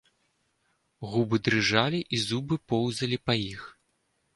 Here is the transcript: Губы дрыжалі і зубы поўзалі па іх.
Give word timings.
Губы 1.11 1.41
дрыжалі 1.49 2.03
і 2.13 2.25
зубы 2.27 2.55
поўзалі 2.75 3.25
па 3.29 3.33
іх. 3.51 3.61